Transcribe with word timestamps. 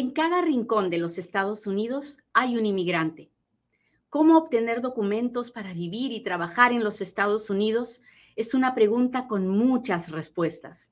En 0.00 0.12
cada 0.12 0.40
rincón 0.40 0.88
de 0.88 0.96
los 0.96 1.18
Estados 1.18 1.66
Unidos 1.66 2.16
hay 2.32 2.56
un 2.56 2.64
inmigrante. 2.64 3.28
¿Cómo 4.08 4.38
obtener 4.38 4.80
documentos 4.80 5.50
para 5.50 5.74
vivir 5.74 6.10
y 6.12 6.22
trabajar 6.22 6.72
en 6.72 6.82
los 6.82 7.02
Estados 7.02 7.50
Unidos? 7.50 8.00
Es 8.34 8.54
una 8.54 8.74
pregunta 8.74 9.28
con 9.28 9.46
muchas 9.46 10.10
respuestas. 10.10 10.90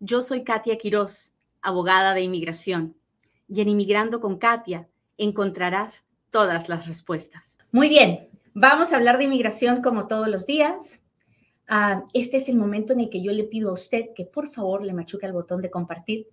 Yo 0.00 0.22
soy 0.22 0.44
Katia 0.44 0.78
Quiroz, 0.78 1.34
abogada 1.60 2.14
de 2.14 2.22
inmigración, 2.22 2.96
y 3.48 3.60
en 3.60 3.68
Inmigrando 3.68 4.18
con 4.18 4.38
Katia 4.38 4.88
encontrarás 5.18 6.06
todas 6.30 6.70
las 6.70 6.86
respuestas. 6.86 7.58
Muy 7.70 7.90
bien, 7.90 8.30
vamos 8.54 8.94
a 8.94 8.96
hablar 8.96 9.18
de 9.18 9.24
inmigración 9.24 9.82
como 9.82 10.06
todos 10.06 10.28
los 10.28 10.46
días. 10.46 11.02
Ah, 11.66 12.02
este 12.14 12.38
es 12.38 12.48
el 12.48 12.56
momento 12.56 12.94
en 12.94 13.00
el 13.00 13.10
que 13.10 13.22
yo 13.22 13.30
le 13.32 13.44
pido 13.44 13.68
a 13.68 13.74
usted 13.74 14.14
que 14.16 14.24
por 14.24 14.48
favor 14.48 14.86
le 14.86 14.94
machuque 14.94 15.26
el 15.26 15.34
botón 15.34 15.60
de 15.60 15.70
compartir 15.70 16.28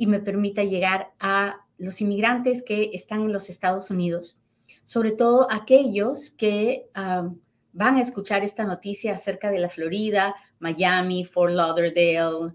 y 0.00 0.06
me 0.06 0.18
permita 0.18 0.64
llegar 0.64 1.12
a 1.20 1.60
los 1.76 2.00
inmigrantes 2.00 2.62
que 2.62 2.88
están 2.94 3.20
en 3.20 3.34
los 3.34 3.50
Estados 3.50 3.90
Unidos, 3.90 4.38
sobre 4.84 5.12
todo 5.12 5.46
aquellos 5.50 6.30
que 6.30 6.86
van 6.94 7.96
a 7.96 8.00
escuchar 8.00 8.42
esta 8.42 8.64
noticia 8.64 9.12
acerca 9.12 9.50
de 9.50 9.58
la 9.58 9.68
Florida, 9.68 10.34
Miami, 10.58 11.26
Fort 11.26 11.52
Lauderdale, 11.52 12.54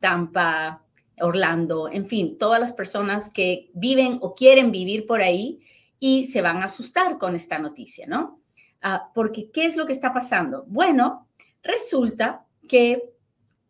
Tampa, 0.00 0.82
Orlando, 1.20 1.88
en 1.88 2.06
fin, 2.06 2.38
todas 2.38 2.58
las 2.58 2.72
personas 2.72 3.30
que 3.30 3.70
viven 3.72 4.18
o 4.20 4.34
quieren 4.34 4.72
vivir 4.72 5.06
por 5.06 5.22
ahí 5.22 5.60
y 6.00 6.24
se 6.24 6.42
van 6.42 6.56
a 6.56 6.64
asustar 6.64 7.18
con 7.18 7.36
esta 7.36 7.60
noticia, 7.60 8.08
¿no? 8.08 8.40
Ah, 8.82 9.12
porque, 9.14 9.48
¿qué 9.52 9.64
es 9.66 9.76
lo 9.76 9.86
que 9.86 9.92
está 9.92 10.12
pasando? 10.12 10.64
Bueno, 10.66 11.28
resulta 11.62 12.46
que 12.66 13.13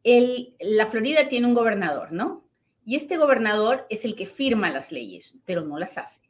la 0.05 0.87
Florida 0.87 1.29
tiene 1.29 1.47
un 1.47 1.55
gobernador, 1.55 2.13
¿no? 2.13 2.45
Y 2.85 2.97
este 2.97 3.17
gobernador 3.17 3.87
es 3.89 4.05
el 4.05 4.15
que 4.15 4.27
firma 4.27 4.71
las 4.71 4.93
leyes, 4.93 5.39
pero 5.47 5.63
no 5.63 5.79
las 5.79 5.97
hace. 5.97 6.23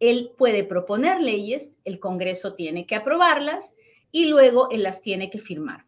Él 0.00 0.32
puede 0.36 0.64
proponer 0.64 1.20
leyes, 1.20 1.76
el 1.84 2.00
Congreso 2.00 2.54
tiene 2.54 2.86
que 2.86 2.96
aprobarlas 2.96 3.74
y 4.10 4.26
luego 4.26 4.70
él 4.70 4.82
las 4.82 5.02
tiene 5.02 5.30
que 5.30 5.38
firmar. 5.38 5.84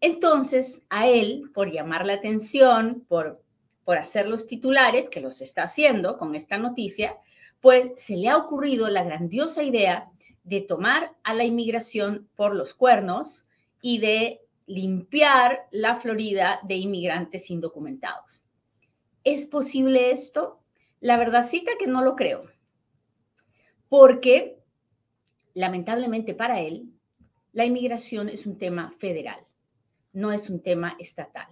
Entonces, 0.00 0.82
a 0.90 1.08
él, 1.08 1.50
por 1.54 1.72
llamar 1.72 2.06
la 2.06 2.12
atención, 2.12 3.04
por, 3.08 3.42
por 3.84 3.96
hacer 3.96 4.28
los 4.28 4.46
titulares, 4.46 5.08
que 5.08 5.20
los 5.20 5.40
está 5.40 5.62
haciendo 5.62 6.18
con 6.18 6.34
esta 6.34 6.58
noticia, 6.58 7.16
pues 7.60 7.90
se 7.96 8.16
le 8.16 8.28
ha 8.28 8.36
ocurrido 8.36 8.88
la 8.88 9.02
grandiosa 9.02 9.62
idea 9.62 10.10
de 10.44 10.60
tomar 10.60 11.14
a 11.24 11.34
la 11.34 11.44
inmigración 11.44 12.28
por 12.36 12.54
los 12.54 12.74
cuernos 12.74 13.46
y 13.80 13.98
de 13.98 14.45
limpiar 14.66 15.68
la 15.70 15.96
Florida 15.96 16.60
de 16.64 16.74
inmigrantes 16.74 17.50
indocumentados. 17.50 18.44
¿Es 19.24 19.46
posible 19.46 20.10
esto? 20.10 20.60
La 21.00 21.16
verdadcita 21.16 21.72
que 21.78 21.86
no 21.86 22.02
lo 22.02 22.16
creo, 22.16 22.44
porque 23.88 24.58
lamentablemente 25.54 26.34
para 26.34 26.60
él, 26.60 26.92
la 27.52 27.64
inmigración 27.64 28.28
es 28.28 28.46
un 28.46 28.58
tema 28.58 28.92
federal, 28.92 29.46
no 30.12 30.32
es 30.32 30.50
un 30.50 30.62
tema 30.62 30.96
estatal. 30.98 31.48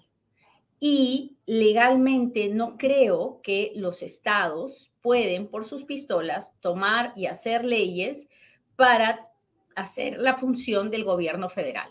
Y 0.78 1.38
legalmente 1.46 2.48
no 2.48 2.76
creo 2.76 3.40
que 3.42 3.72
los 3.76 4.02
estados 4.02 4.92
pueden, 5.00 5.48
por 5.48 5.64
sus 5.64 5.84
pistolas, 5.84 6.54
tomar 6.60 7.12
y 7.16 7.26
hacer 7.26 7.64
leyes 7.64 8.28
para 8.76 9.30
hacer 9.76 10.18
la 10.18 10.34
función 10.34 10.90
del 10.90 11.04
gobierno 11.04 11.48
federal. 11.48 11.88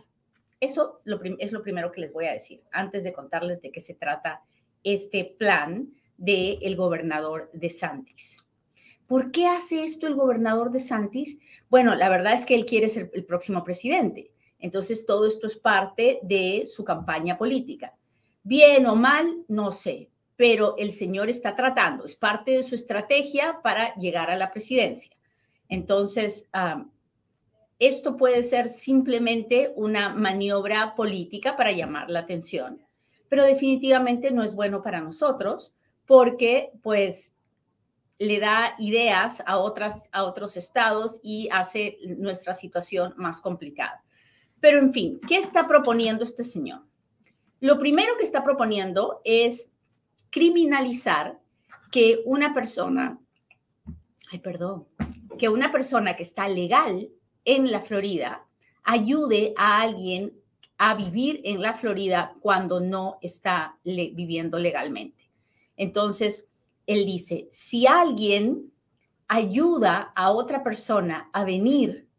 Eso 0.64 1.02
es 1.39 1.52
lo 1.52 1.61
primero 1.61 1.92
que 1.92 2.00
les 2.00 2.14
voy 2.14 2.25
a 2.25 2.31
decir 2.31 2.64
antes 2.72 3.03
de 3.03 3.11
contarles 3.11 3.61
de 3.61 3.72
qué 3.72 3.81
se 3.81 3.95
trata 3.95 4.42
este 4.83 5.36
plan 5.38 5.94
del 6.17 6.59
el 6.61 6.75
gobernador 6.78 7.50
de 7.52 7.70
Santis. 7.70 8.45
¿Por 9.05 9.31
qué 9.31 9.47
hace 9.47 9.83
esto 9.83 10.08
el 10.08 10.16
gobernador 10.16 10.72
de 10.72 10.80
Santis? 10.80 11.38
Bueno, 11.70 11.95
la 11.95 12.08
verdad 12.08 12.33
es 12.33 12.45
que 12.45 12.55
él 12.55 12.66
quiere 12.66 12.88
ser 12.88 13.11
el 13.14 13.25
próximo 13.25 13.64
presidente. 13.66 14.31
Entonces, 14.59 15.05
todo 15.05 15.27
esto 15.27 15.48
es 15.48 15.58
parte 15.58 16.20
de 16.23 16.66
su 16.66 16.86
campaña 16.86 17.37
política. 17.37 17.98
Bien 18.43 18.86
o 18.86 18.95
mal, 18.95 19.43
no 19.49 19.73
sé, 19.73 20.10
pero 20.37 20.76
el 20.77 20.92
señor 20.92 21.30
está 21.30 21.55
tratando, 21.55 22.05
es 22.05 22.16
parte 22.16 22.52
de 22.52 22.64
su 22.64 22.76
estrategia 22.76 23.60
para 23.61 23.93
llegar 23.95 24.32
a 24.32 24.37
la 24.37 24.52
presidencia. 24.52 25.16
Entonces, 25.67 26.48
esto 27.88 28.17
puede 28.17 28.44
ser 28.44 28.67
simplemente 28.70 29.73
una 29.76 30.10
maniobra 30.10 30.95
política 30.95 31.55
para 31.55 31.71
llamar 31.71 32.10
la 32.10 32.20
atención, 32.20 32.82
pero 33.30 33.44
definitivamente 33.44 34.32
no 34.32 34.44
es 34.44 34.54
bueno 34.54 34.82
para 34.82 35.02
nosotros 35.02 35.76
porque 36.05 36.72
pues 36.82 37.36
le 38.20 38.39
da 38.39 38.76
ideas 38.80 39.43
a, 39.45 39.58
otras, 39.58 40.08
a 40.11 40.23
otros 40.23 40.55
estados 40.55 41.20
y 41.23 41.49
hace 41.52 41.98
nuestra 42.17 42.54
situación 42.54 43.14
más 43.17 43.42
complicada. 43.42 44.04
Pero 44.60 44.80
en 44.80 44.93
fin, 44.93 45.20
¿qué 45.27 45.38
está 45.38 45.67
proponiendo 45.67 46.23
este 46.23 46.43
señor? 46.43 46.83
Lo 47.60 47.80
primero 47.80 48.16
que 48.17 48.23
está 48.23 48.43
proponiendo 48.43 49.22
es 49.23 49.72
criminalizar 50.30 51.39
que 51.92 52.22
una 52.26 52.54
persona, 52.54 53.20
ay, 54.32 54.39
perdón, 54.39 54.88
que 55.38 55.49
una 55.49 55.72
persona 55.72 56.16
que 56.16 56.23
está 56.23 56.48
legal 56.48 57.10
en 57.45 57.71
la 57.71 57.81
Florida 57.81 58.45
ayude 58.83 59.54
a 59.58 59.81
alguien 59.81 60.33
a 60.77 60.95
vivir 60.95 61.42
en 61.43 61.61
la 61.61 61.73
Florida 61.73 62.36
cuando 62.42 62.80
no 62.80 63.17
está 63.21 63.77
viviendo 63.83 64.59
legalmente. 64.59 65.31
Entonces, 65.77 66.48
él 66.86 67.05
dice, 67.05 67.48
si 67.52 67.87
alguien 67.87 68.71
ayuda 69.27 70.11
a 70.15 70.31
otra 70.31 70.64
persona 70.64 71.30
a 71.31 71.45
venir, 71.45 72.09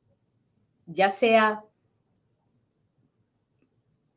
ya 0.87 1.11
sea 1.11 1.65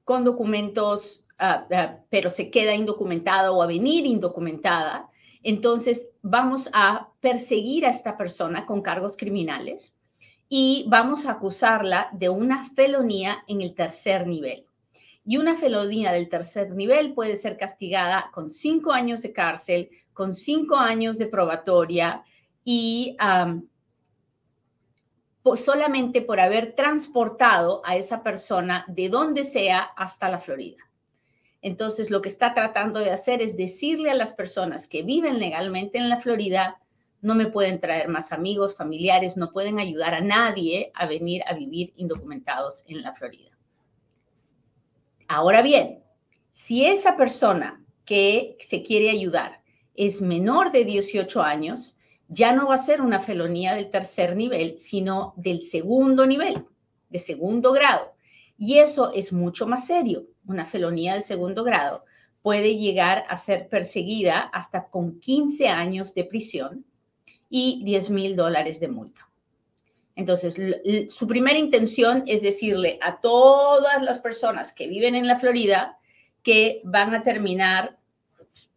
con 0.03 0.23
documentos, 0.23 1.25
ah, 1.37 1.67
ah, 1.71 1.99
pero 2.09 2.29
se 2.29 2.49
queda 2.49 2.73
indocumentada 2.73 3.51
o 3.51 3.61
a 3.61 3.67
venir 3.67 4.05
indocumentada, 4.05 5.09
entonces 5.43 6.07
vamos 6.21 6.69
a 6.71 7.09
perseguir 7.19 7.85
a 7.85 7.89
esta 7.89 8.15
persona 8.15 8.65
con 8.65 8.81
cargos 8.81 9.17
criminales 9.17 9.96
y 10.49 10.85
vamos 10.87 11.25
a 11.25 11.31
acusarla 11.31 12.09
de 12.13 12.29
una 12.29 12.69
felonía 12.69 13.43
en 13.47 13.61
el 13.61 13.75
tercer 13.75 14.27
nivel. 14.27 14.65
Y 15.25 15.37
una 15.37 15.57
felonía 15.57 16.13
del 16.13 16.29
tercer 16.29 16.71
nivel 16.71 17.13
puede 17.13 17.35
ser 17.35 17.57
castigada 17.57 18.29
con 18.33 18.49
cinco 18.49 18.93
años 18.93 19.21
de 19.21 19.33
cárcel, 19.33 19.89
con 20.13 20.33
cinco 20.33 20.77
años 20.77 21.17
de 21.17 21.27
probatoria 21.27 22.23
y 22.63 23.17
solamente 25.55 26.21
por 26.21 26.39
haber 26.39 26.75
transportado 26.75 27.81
a 27.85 27.95
esa 27.95 28.23
persona 28.23 28.85
de 28.87 29.09
donde 29.09 29.43
sea 29.43 29.79
hasta 29.79 30.29
la 30.29 30.39
Florida. 30.39 30.89
Entonces, 31.61 32.09
lo 32.09 32.21
que 32.21 32.29
está 32.29 32.53
tratando 32.53 32.99
de 32.99 33.11
hacer 33.11 33.41
es 33.41 33.57
decirle 33.57 34.11
a 34.11 34.15
las 34.15 34.33
personas 34.33 34.87
que 34.87 35.03
viven 35.03 35.39
legalmente 35.39 35.97
en 35.97 36.07
la 36.09 36.19
Florida, 36.19 36.79
no 37.21 37.35
me 37.35 37.47
pueden 37.47 37.79
traer 37.79 38.07
más 38.07 38.31
amigos, 38.31 38.75
familiares, 38.75 39.37
no 39.37 39.51
pueden 39.51 39.79
ayudar 39.79 40.13
a 40.13 40.21
nadie 40.21 40.91
a 40.93 41.07
venir 41.07 41.41
a 41.47 41.53
vivir 41.53 41.93
indocumentados 41.95 42.83
en 42.87 43.01
la 43.01 43.13
Florida. 43.13 43.51
Ahora 45.27 45.61
bien, 45.61 46.03
si 46.51 46.85
esa 46.85 47.17
persona 47.17 47.83
que 48.05 48.55
se 48.59 48.81
quiere 48.81 49.09
ayudar 49.09 49.61
es 49.95 50.21
menor 50.21 50.71
de 50.71 50.85
18 50.85 51.41
años, 51.41 51.97
ya 52.29 52.53
no 52.53 52.67
va 52.67 52.75
a 52.75 52.79
ser 52.79 53.01
una 53.01 53.19
felonía 53.19 53.75
del 53.75 53.89
tercer 53.89 54.35
nivel, 54.35 54.79
sino 54.79 55.33
del 55.37 55.61
segundo 55.61 56.25
nivel, 56.25 56.65
de 57.09 57.19
segundo 57.19 57.71
grado. 57.71 58.13
Y 58.57 58.79
eso 58.79 59.11
es 59.13 59.31
mucho 59.33 59.67
más 59.67 59.87
serio. 59.87 60.27
Una 60.45 60.65
felonía 60.65 61.13
del 61.13 61.21
segundo 61.21 61.63
grado 61.63 62.05
puede 62.41 62.77
llegar 62.77 63.25
a 63.29 63.37
ser 63.37 63.69
perseguida 63.69 64.39
hasta 64.39 64.87
con 64.89 65.19
15 65.19 65.67
años 65.67 66.13
de 66.13 66.23
prisión 66.23 66.85
y 67.49 67.83
10 67.83 68.09
mil 68.09 68.35
dólares 68.35 68.79
de 68.79 68.87
multa. 68.87 69.27
Entonces, 70.15 70.57
su 71.09 71.27
primera 71.27 71.59
intención 71.59 72.23
es 72.25 72.41
decirle 72.41 72.97
a 73.01 73.21
todas 73.21 74.01
las 74.01 74.19
personas 74.19 74.73
que 74.73 74.87
viven 74.87 75.13
en 75.13 75.27
la 75.27 75.37
Florida 75.37 75.99
que 76.41 76.81
van 76.83 77.13
a 77.13 77.23
terminar 77.23 77.99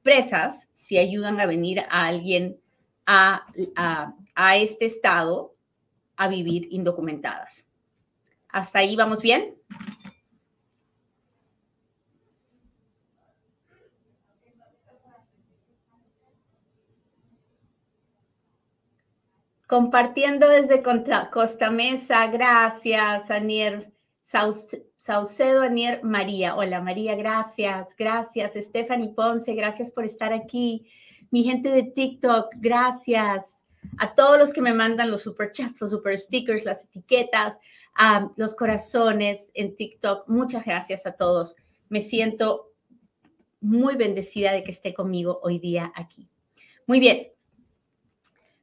presas 0.02 0.70
si 0.75 0.99
ayudan 0.99 1.40
a 1.40 1.46
venir 1.46 1.81
a 1.81 2.06
alguien 2.06 2.61
a, 3.06 3.46
a 4.34 4.56
este 4.58 4.84
estado 4.84 5.55
a 6.17 6.28
vivir 6.28 6.69
indocumentadas. 6.70 7.67
¿Hasta 8.49 8.81
ahí 8.81 8.94
vamos 8.94 9.22
bien? 9.22 9.55
Compartiendo 19.70 20.49
desde 20.49 20.82
Costa 21.31 21.70
Mesa, 21.70 22.26
gracias, 22.26 23.31
Anier 23.31 23.93
Saucedo, 24.25 25.62
Anier 25.62 26.02
María. 26.02 26.56
Hola 26.56 26.81
María, 26.81 27.14
gracias, 27.14 27.94
gracias. 27.96 28.55
Stephanie 28.55 29.14
Ponce, 29.14 29.55
gracias 29.55 29.93
por 29.93 30.05
estar 30.05 30.32
aquí. 30.32 30.90
Mi 31.31 31.44
gente 31.44 31.70
de 31.70 31.84
TikTok, 31.84 32.49
gracias. 32.56 33.62
A 33.99 34.12
todos 34.17 34.40
los 34.40 34.52
que 34.52 34.61
me 34.61 34.75
mandan 34.75 35.08
los 35.08 35.22
super 35.22 35.52
chats, 35.52 35.81
los 35.82 35.93
super 35.93 36.19
stickers, 36.19 36.64
las 36.64 36.87
etiquetas, 36.87 37.61
los 38.34 38.56
corazones 38.56 39.52
en 39.55 39.76
TikTok, 39.76 40.28
muchas 40.28 40.64
gracias 40.64 41.06
a 41.06 41.12
todos. 41.12 41.55
Me 41.88 42.00
siento 42.00 42.72
muy 43.61 43.94
bendecida 43.94 44.50
de 44.50 44.64
que 44.64 44.72
esté 44.72 44.93
conmigo 44.93 45.38
hoy 45.44 45.61
día 45.61 45.93
aquí. 45.94 46.28
Muy 46.88 46.99
bien, 46.99 47.28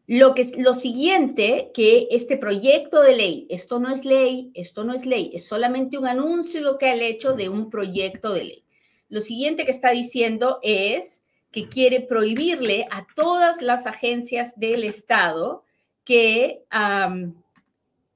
lo, 0.07 0.33
que, 0.33 0.49
lo 0.57 0.73
siguiente 0.73 1.71
que 1.73 2.07
este 2.11 2.37
proyecto 2.37 3.01
de 3.01 3.15
ley, 3.15 3.47
esto 3.49 3.77
no 3.79 3.93
es 3.93 4.05
ley, 4.05 4.51
esto 4.53 4.85
no 4.85 4.93
es 4.93 5.05
ley, 5.05 5.31
es 5.33 5.45
solamente 5.45 5.97
un 5.97 6.07
anuncio 6.07 6.77
que 6.77 6.85
ha 6.87 6.95
hecho 6.95 7.33
de 7.33 7.49
un 7.49 7.69
proyecto 7.69 8.31
de 8.31 8.45
ley. 8.45 8.63
Lo 9.09 9.19
siguiente 9.19 9.65
que 9.65 9.71
está 9.71 9.91
diciendo 9.91 10.59
es 10.63 11.23
que 11.51 11.67
quiere 11.67 12.01
prohibirle 12.01 12.87
a 12.89 13.05
todas 13.15 13.61
las 13.61 13.85
agencias 13.85 14.57
del 14.57 14.85
Estado 14.85 15.65
que, 16.05 16.63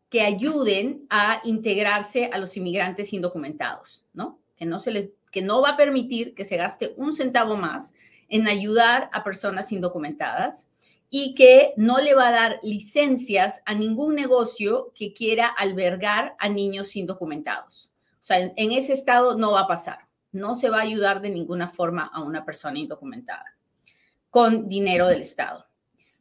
que 0.09 0.21
ayuden 0.21 1.05
a 1.09 1.41
integrarse 1.43 2.29
a 2.31 2.37
los 2.37 2.55
inmigrantes 2.55 3.11
indocumentados, 3.11 4.05
¿no? 4.13 4.39
Que 4.55 4.65
no, 4.65 4.79
se 4.79 4.91
les, 4.91 5.09
que 5.29 5.41
no 5.41 5.61
va 5.61 5.71
a 5.71 5.77
permitir 5.77 6.33
que 6.35 6.45
se 6.45 6.55
gaste 6.55 6.93
un 6.95 7.13
centavo 7.13 7.57
más 7.57 7.93
en 8.29 8.47
ayudar 8.47 9.09
a 9.11 9.25
personas 9.25 9.73
indocumentadas 9.73 10.70
y 11.13 11.35
que 11.35 11.73
no 11.75 11.99
le 11.99 12.15
va 12.15 12.29
a 12.29 12.31
dar 12.31 12.59
licencias 12.63 13.61
a 13.65 13.75
ningún 13.75 14.15
negocio 14.15 14.93
que 14.95 15.11
quiera 15.11 15.45
albergar 15.45 16.35
a 16.39 16.47
niños 16.47 16.95
indocumentados. 16.95 17.91
O 18.13 18.23
sea, 18.23 18.39
en, 18.39 18.71
ese 18.71 18.93
estado 18.93 19.37
no 19.37 19.51
va 19.51 19.61
a 19.61 19.67
pasar. 19.67 20.07
No 20.31 20.55
se 20.55 20.69
va 20.69 20.77
a 20.77 20.83
ayudar 20.83 21.21
de 21.21 21.29
ninguna 21.29 21.67
forma 21.67 22.09
a 22.13 22.23
una 22.23 22.45
persona 22.45 22.79
indocumentada 22.79 23.57
con 24.29 24.69
dinero 24.69 25.07
del 25.07 25.21
Estado. 25.21 25.65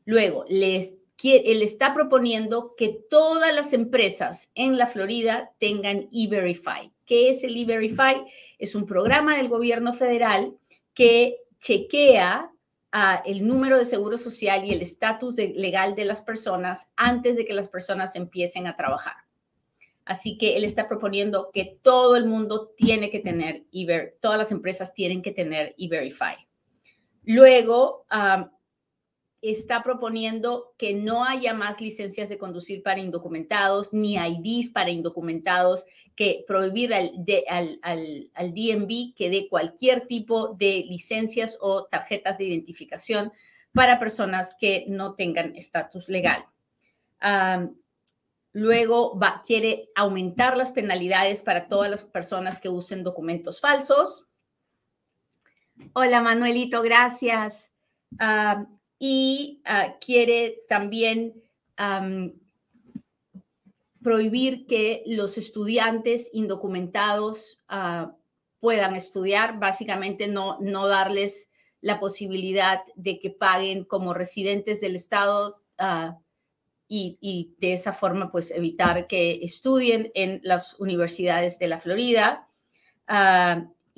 Luego, 0.05 0.45
les, 0.49 0.97
él 1.23 1.63
está 1.63 1.95
proponiendo 1.95 2.75
que 2.77 3.05
todas 3.09 3.55
las 3.55 3.73
empresas 3.73 4.51
en 4.57 4.77
la 4.77 4.89
Florida 4.89 5.53
tengan 5.61 6.09
E-Verify. 6.13 6.93
¿Qué 7.07 7.29
es 7.29 7.45
el 7.45 7.57
E-Verify? 7.57 8.25
Es 8.59 8.75
un 8.75 8.87
programa 8.87 9.37
del 9.37 9.49
gobierno 9.49 9.93
federal 9.93 10.57
que 10.95 11.37
chequea 11.61 12.51
el 13.25 13.47
número 13.47 13.79
de 13.79 13.85
seguro 13.85 14.19
social 14.19 14.65
y 14.65 14.73
el 14.73 14.83
estatus 14.83 15.37
legal 15.37 15.95
de 15.95 16.05
las 16.05 16.23
personas 16.23 16.89
antes 16.97 17.37
de 17.37 17.45
que 17.45 17.55
las 17.55 17.69
personas 17.69 18.17
empiecen 18.17 18.67
a 18.67 18.77
trabajar. 18.77 19.17
Así 20.05 20.37
que 20.39 20.57
él 20.57 20.65
está 20.65 20.89
proponiendo 20.89 21.51
que 21.53 21.79
todo 21.83 22.17
el 22.17 22.27
mundo 22.27 22.73
tiene 22.77 23.11
que 23.11 23.21
tener, 23.21 23.65
todas 24.21 24.39
las 24.39 24.51
empresas 24.51 24.93
tienen 24.93 25.23
que 25.23 25.31
tener 25.31 25.75
E-Verify. 25.79 26.37
Luego, 27.23 28.07
está 29.43 29.83
proponiendo 29.83 30.75
que 30.77 30.95
no 30.95 31.25
haya 31.25 31.55
más 31.55 31.81
licencias 31.81 32.29
de 32.29 32.37
conducir 32.37 32.83
para 32.83 33.01
indocumentados 33.01 33.93
ni 33.93 34.17
IDs 34.17 34.71
para 34.71 34.91
indocumentados, 34.91 35.87
que 36.15 36.45
prohibir 36.47 36.93
al, 36.93 37.13
al, 37.83 38.55
DMV 38.55 39.15
que 39.15 39.31
dé 39.31 39.49
cualquier 39.49 40.07
tipo 40.07 40.55
de 40.55 40.85
licencias 40.89 41.57
o 41.61 41.87
tarjetas 41.87 42.37
de 42.37 42.45
identificación 42.45 43.33
para 43.73 43.99
personas 43.99 44.55
que 44.61 44.85
no 44.89 45.15
tengan 45.15 45.57
estatus 45.57 46.09
legal. 46.09 46.45
luego 48.53 49.19
va, 49.19 49.43
quiere 49.47 49.89
aumentar 49.95 50.57
las 50.59 50.73
penalidades 50.73 51.43
para 51.43 51.69
todas 51.69 51.91
las 51.91 52.05
personas 52.05 52.59
que 52.59 52.69
usen 52.69 53.05
documentos 53.05 53.61
falsos. 53.61 54.27
Hola 55.95 56.21
Manuelito, 56.21 56.83
gracias 56.83 57.71
y 59.01 59.63
ah, 59.65 59.97
quiere 59.99 60.61
también 60.69 61.43
prohibir 64.03 64.67
que 64.67 65.03
los 65.07 65.39
estudiantes 65.39 66.29
indocumentados 66.35 67.63
ah, 67.69 68.13
puedan 68.61 68.95
estudiar, 68.95 69.59
básicamente 69.59 70.29
no, 70.29 70.59
no 70.61 70.87
darles 70.87 71.49
la 71.81 71.99
posibilidad 71.99 72.83
de 72.97 73.19
que 73.19 73.31
paguen 73.31 73.85
como 73.85 74.13
residentes 74.13 74.83
del 74.83 74.97
Estado 74.97 75.63
ah, 75.79 76.19
y, 76.87 77.17
y, 77.23 77.55
de 77.59 77.73
esa 77.73 77.95
forma 77.95 78.31
pues 78.31 78.51
evitar 78.51 79.07
que 79.07 79.41
estudien 79.43 80.11
en 80.15 80.41
las 80.43 80.79
universidades 80.79 81.59
de 81.59 81.69
la 81.69 81.81
Florida 81.81 82.47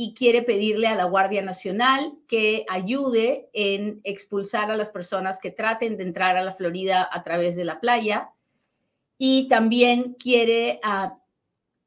y 0.03 0.15
quiere 0.15 0.43
pedirle 0.43 0.89
a 0.89 0.97
la 0.97 1.05
Guardia 1.05 1.43
Nacional 1.43 2.19
que 2.27 2.67
ayude 2.69 3.49
en 3.53 4.01
expulsar 4.03 4.69
a 4.69 4.77
las 4.77 4.91
personas 4.91 5.39
que 5.39 5.53
traten 5.53 5.97
de 5.97 6.03
entrar 6.03 6.37
a 6.37 6.43
la 6.43 6.51
Florida 6.51 7.09
a 7.09 7.23
través 7.23 7.55
de 7.55 7.65
la 7.65 7.79
playa. 7.79 8.33
Y 9.17 9.47
también 9.49 10.15
quiere 10.15 10.81
ah, 10.83 11.21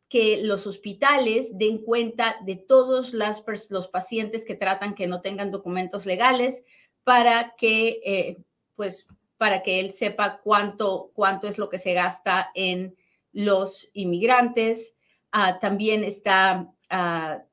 que 0.07 0.37
los 0.37 0.65
hospitales 0.65 1.57
den 1.57 1.79
cuenta 1.79 2.37
de 2.45 2.55
todos 2.55 3.11
los 3.11 3.87
pacientes 3.89 4.45
que 4.45 4.55
tratan 4.55 4.95
que 4.95 5.07
no 5.07 5.19
tengan 5.19 5.51
documentos 5.51 6.05
legales 6.05 6.63
para 7.03 7.53
que, 7.57 7.99
eh, 8.05 8.37
pues, 8.77 9.07
para 9.35 9.61
que 9.61 9.81
él 9.81 9.91
sepa 9.91 10.39
cuánto, 10.41 11.11
cuánto 11.13 11.49
es 11.49 11.57
lo 11.57 11.67
que 11.67 11.79
se 11.79 11.93
gasta 11.93 12.49
en 12.55 12.95
los 13.33 13.89
inmigrantes. 13.91 14.95
Ah, 15.33 15.59
también 15.59 16.05
está 16.05 16.71
ah, 16.89 17.43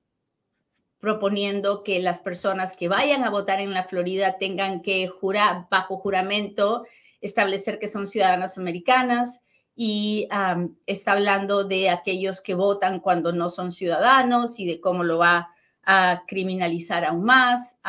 proponiendo 1.03 1.83
que 1.83 1.99
las 1.99 2.21
personas 2.21 2.77
que 2.77 2.87
vayan 2.87 3.25
a 3.25 3.31
votar 3.31 3.59
en 3.59 3.75
la 3.75 3.83
Florida 3.83 4.39
tengan 4.39 4.83
que 4.83 5.09
jurar 5.09 5.67
bajo 5.69 5.99
juramento, 5.99 6.87
establecer 7.21 7.81
que 7.81 7.89
son 7.89 8.07
ciudadanas 8.07 8.57
americanas 8.57 9.41
y 9.75 10.29
está 10.87 11.13
hablando 11.13 11.65
de 11.65 11.91
aquellos 11.91 12.41
que 12.41 12.55
votan 12.55 13.01
cuando 13.01 13.33
no 13.33 13.49
son 13.49 13.73
ciudadanos 13.73 14.61
y 14.61 14.67
de 14.67 14.81
cómo 14.81 15.03
lo 15.03 15.19
va 15.19 15.51
a 15.83 16.23
criminalizar 16.29 17.05
aún 17.05 17.25
más. 17.25 17.81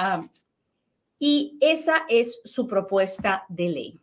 y 1.20 1.56
esa 1.62 2.06
es 2.10 2.42
su 2.44 2.66
propuesta 2.66 3.46
de 3.48 3.70
ley. 3.70 4.02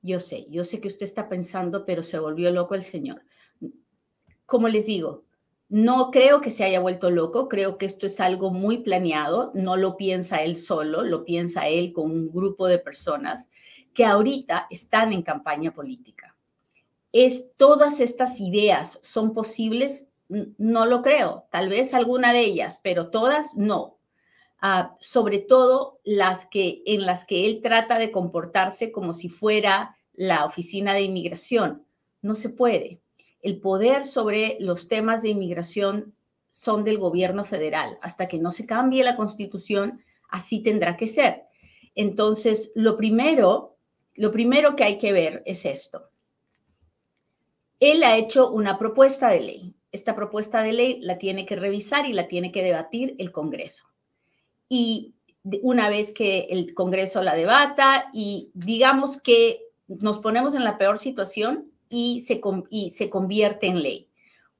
Yo 0.00 0.20
sé, 0.20 0.46
yo 0.48 0.62
sé 0.62 0.80
que 0.80 0.86
usted 0.86 1.06
está 1.06 1.28
pensando, 1.28 1.84
pero 1.84 2.04
se 2.04 2.20
volvió 2.20 2.52
loco 2.52 2.76
el 2.76 2.84
señor. 2.84 3.24
Como 4.46 4.68
les 4.68 4.86
digo, 4.86 5.25
no 5.68 6.10
creo 6.10 6.40
que 6.40 6.50
se 6.50 6.64
haya 6.64 6.80
vuelto 6.80 7.10
loco, 7.10 7.48
creo 7.48 7.76
que 7.76 7.86
esto 7.86 8.06
es 8.06 8.20
algo 8.20 8.50
muy 8.50 8.78
planeado, 8.78 9.50
no 9.54 9.76
lo 9.76 9.96
piensa 9.96 10.42
él 10.42 10.56
solo, 10.56 11.02
lo 11.02 11.24
piensa 11.24 11.66
él 11.66 11.92
con 11.92 12.10
un 12.10 12.30
grupo 12.30 12.68
de 12.68 12.78
personas 12.78 13.48
que 13.92 14.04
ahorita 14.04 14.68
están 14.70 15.12
en 15.12 15.22
campaña 15.22 15.74
política. 15.74 16.36
¿Es 17.12 17.48
todas 17.56 17.98
estas 17.98 18.40
ideas 18.40 19.00
son 19.02 19.32
posibles? 19.32 20.06
No 20.28 20.86
lo 20.86 21.02
creo, 21.02 21.46
tal 21.50 21.68
vez 21.68 21.94
alguna 21.94 22.32
de 22.32 22.40
ellas, 22.40 22.80
pero 22.82 23.10
todas 23.10 23.56
no. 23.56 23.96
Ah, 24.60 24.96
sobre 25.00 25.38
todo 25.38 26.00
las 26.04 26.46
que 26.46 26.82
en 26.86 27.06
las 27.06 27.24
que 27.24 27.46
él 27.46 27.60
trata 27.62 27.98
de 27.98 28.10
comportarse 28.10 28.90
como 28.90 29.12
si 29.12 29.28
fuera 29.28 29.96
la 30.14 30.44
oficina 30.44 30.94
de 30.94 31.02
inmigración. 31.02 31.84
No 32.22 32.34
se 32.34 32.50
puede 32.50 33.00
el 33.42 33.60
poder 33.60 34.04
sobre 34.04 34.56
los 34.60 34.88
temas 34.88 35.22
de 35.22 35.30
inmigración 35.30 36.14
son 36.50 36.84
del 36.84 36.98
gobierno 36.98 37.44
federal. 37.44 37.98
Hasta 38.00 38.28
que 38.28 38.38
no 38.38 38.50
se 38.50 38.66
cambie 38.66 39.04
la 39.04 39.16
constitución, 39.16 40.02
así 40.28 40.62
tendrá 40.62 40.96
que 40.96 41.06
ser. 41.06 41.42
Entonces, 41.94 42.72
lo 42.74 42.96
primero, 42.96 43.76
lo 44.14 44.32
primero 44.32 44.76
que 44.76 44.84
hay 44.84 44.98
que 44.98 45.12
ver 45.12 45.42
es 45.46 45.64
esto. 45.64 46.10
Él 47.78 48.02
ha 48.04 48.16
hecho 48.16 48.50
una 48.50 48.78
propuesta 48.78 49.28
de 49.28 49.40
ley. 49.40 49.74
Esta 49.92 50.14
propuesta 50.14 50.62
de 50.62 50.72
ley 50.72 51.00
la 51.02 51.18
tiene 51.18 51.46
que 51.46 51.56
revisar 51.56 52.06
y 52.06 52.12
la 52.12 52.28
tiene 52.28 52.52
que 52.52 52.62
debatir 52.62 53.14
el 53.18 53.32
Congreso. 53.32 53.86
Y 54.68 55.14
una 55.62 55.88
vez 55.88 56.12
que 56.12 56.48
el 56.50 56.74
Congreso 56.74 57.22
la 57.22 57.34
debata 57.34 58.10
y 58.12 58.50
digamos 58.54 59.20
que 59.20 59.62
nos 59.86 60.18
ponemos 60.18 60.54
en 60.54 60.64
la 60.64 60.78
peor 60.78 60.98
situación, 60.98 61.70
y 61.88 62.20
se, 62.20 62.40
y 62.70 62.90
se 62.90 63.10
convierte 63.10 63.66
en 63.66 63.82
ley. 63.82 64.08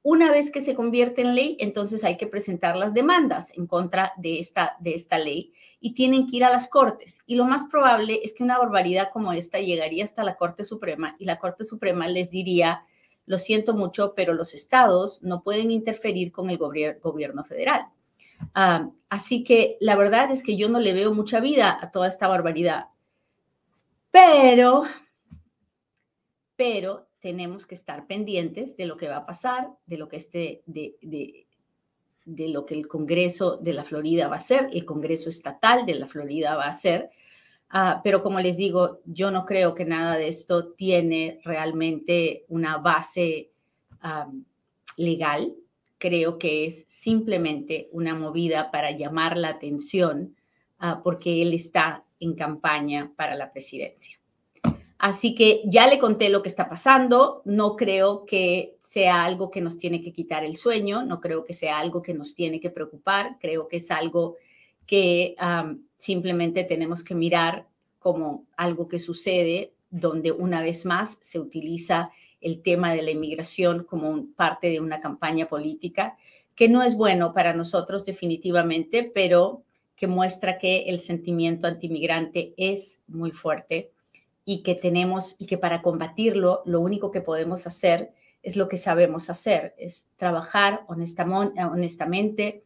Una 0.09 0.31
vez 0.31 0.51
que 0.51 0.61
se 0.61 0.73
convierte 0.73 1.21
en 1.21 1.35
ley, 1.35 1.57
entonces 1.59 2.03
hay 2.05 2.15
que 2.15 2.27
presentar 2.27 2.77
las 2.77 2.93
demandas 2.93 3.51
en 3.57 3.67
contra 3.67 4.13
de 4.15 4.39
esta, 4.39 4.77
de 4.79 4.93
esta 4.93 5.19
ley 5.19 5.51
y 5.81 5.95
tienen 5.95 6.27
que 6.27 6.37
ir 6.37 6.45
a 6.45 6.49
las 6.49 6.69
cortes. 6.69 7.19
Y 7.25 7.35
lo 7.35 7.43
más 7.43 7.65
probable 7.65 8.21
es 8.23 8.33
que 8.33 8.43
una 8.43 8.57
barbaridad 8.57 9.09
como 9.11 9.33
esta 9.33 9.59
llegaría 9.59 10.05
hasta 10.05 10.23
la 10.23 10.37
Corte 10.37 10.63
Suprema 10.63 11.17
y 11.19 11.25
la 11.25 11.39
Corte 11.39 11.65
Suprema 11.65 12.07
les 12.07 12.31
diría, 12.31 12.85
lo 13.25 13.37
siento 13.37 13.73
mucho, 13.73 14.13
pero 14.15 14.33
los 14.33 14.53
estados 14.53 15.21
no 15.23 15.43
pueden 15.43 15.71
interferir 15.71 16.31
con 16.31 16.49
el 16.49 16.57
gobierno 16.57 17.43
federal. 17.43 17.87
Ah, 18.53 18.89
así 19.09 19.43
que 19.43 19.77
la 19.81 19.95
verdad 19.95 20.31
es 20.31 20.43
que 20.43 20.55
yo 20.55 20.69
no 20.69 20.79
le 20.79 20.93
veo 20.93 21.13
mucha 21.13 21.39
vida 21.39 21.77
a 21.81 21.91
toda 21.91 22.07
esta 22.07 22.27
barbaridad. 22.27 22.87
Pero, 24.11 24.83
pero 26.55 27.06
tenemos 27.19 27.65
que 27.65 27.75
estar 27.75 28.07
pendientes 28.07 28.77
de 28.77 28.85
lo 28.85 28.97
que 28.97 29.09
va 29.09 29.17
a 29.17 29.25
pasar, 29.25 29.69
de 29.85 29.97
lo 29.97 30.07
que 30.07 30.17
esté, 30.17 30.63
de, 30.65 30.95
de 32.27 32.49
lo 32.49 32.65
que 32.65 32.75
el 32.75 32.87
Congreso 32.87 33.55
de 33.55 33.71
la 33.71 33.85
Florida 33.85 34.27
va 34.27 34.35
a 34.35 34.39
hacer, 34.39 34.69
el 34.73 34.83
Congreso 34.83 35.29
Estatal 35.29 35.85
de 35.85 35.95
la 35.95 36.07
Florida 36.07 36.55
va 36.55 36.65
a 36.65 36.69
hacer. 36.69 37.09
Ah, 37.69 38.01
pero 38.03 38.21
como 38.21 38.39
les 38.39 38.57
digo, 38.57 38.99
yo 39.05 39.31
no 39.31 39.45
creo 39.45 39.73
que 39.73 39.85
nada 39.85 40.17
de 40.17 40.27
esto 40.27 40.73
tiene 40.73 41.39
realmente 41.43 42.45
una 42.49 42.77
base 42.77 43.51
legal. 44.97 45.53
Creo 45.97 46.37
que 46.37 46.65
es 46.65 46.85
simplemente 46.87 47.89
una 47.91 48.13
movida 48.13 48.71
para 48.71 48.91
llamar 48.91 49.37
la 49.37 49.49
atención 49.49 50.35
ah, 50.79 51.01
porque 51.03 51.41
él 51.41 51.53
está 51.53 52.03
en 52.19 52.35
campaña 52.35 53.11
para 53.15 53.35
la 53.35 53.51
presidencia. 53.51 54.19
Así 54.99 55.35
que 55.35 55.61
ya 55.65 55.87
le 55.87 55.99
conté 55.99 56.29
lo 56.29 56.41
que 56.41 56.49
está 56.49 56.67
pasando. 56.67 57.41
No 57.45 57.75
creo 57.75 58.25
que 58.25 58.77
sea 58.81 59.23
algo 59.23 59.51
que 59.51 59.61
nos 59.61 59.77
tiene 59.77 60.01
que 60.01 60.11
quitar 60.11 60.43
el 60.43 60.57
sueño, 60.57 61.03
no 61.03 61.21
creo 61.21 61.45
que 61.45 61.53
sea 61.53 61.77
algo 61.77 62.01
que 62.01 62.13
nos 62.13 62.33
tiene 62.33 62.59
que 62.59 62.69
preocupar, 62.69 63.37
creo 63.39 63.67
que 63.67 63.77
es 63.77 63.91
algo 63.91 64.37
que 64.85 65.35
simplemente 65.97 66.63
tenemos 66.63 67.03
que 67.03 67.13
mirar 67.13 67.67
como 67.99 68.45
algo 68.55 68.87
que 68.87 68.99
sucede 68.99 69.73
donde 69.89 70.31
una 70.31 70.61
vez 70.61 70.85
más 70.85 71.17
se 71.21 71.39
utiliza 71.39 72.11
el 72.39 72.61
tema 72.61 72.93
de 72.93 73.01
la 73.01 73.11
inmigración 73.11 73.83
como 73.83 74.25
parte 74.35 74.69
de 74.69 74.79
una 74.79 75.01
campaña 75.01 75.47
política, 75.47 76.17
que 76.55 76.69
no 76.69 76.83
es 76.83 76.95
bueno 76.95 77.33
para 77.33 77.53
nosotros 77.53 78.05
definitivamente, 78.05 79.03
pero 79.03 79.63
que 79.95 80.07
muestra 80.07 80.57
que 80.57 80.83
el 80.83 80.99
sentimiento 80.99 81.67
antimigrante 81.67 82.53
es 82.57 83.01
muy 83.07 83.31
fuerte 83.31 83.91
y 84.49 84.63
que 84.63 84.75
tenemos 84.75 85.35
y 85.39 85.45
que 85.45 85.57
para 85.57 85.81
combatirlo 85.81 86.61
lo 86.63 86.79
único 86.79 87.11
que 87.11 87.19
podemos 87.19 87.67
hacer 87.67 88.13
es 88.41 88.55
lo 88.55 88.69
que 88.69 88.77
sabemos 88.77 89.29
hacer, 89.29 89.75
es 89.77 90.07
trabajar 90.15 90.85
honestamente, 90.87 92.63